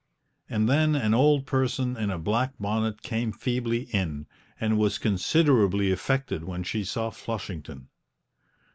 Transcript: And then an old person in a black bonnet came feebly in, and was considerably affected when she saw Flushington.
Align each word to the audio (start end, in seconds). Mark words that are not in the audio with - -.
And 0.49 0.67
then 0.67 0.95
an 0.95 1.13
old 1.13 1.45
person 1.45 1.95
in 1.95 2.09
a 2.09 2.17
black 2.17 2.53
bonnet 2.59 3.03
came 3.03 3.31
feebly 3.31 3.81
in, 3.93 4.25
and 4.59 4.79
was 4.79 4.97
considerably 4.97 5.91
affected 5.91 6.43
when 6.43 6.63
she 6.63 6.83
saw 6.83 7.11
Flushington. 7.11 7.87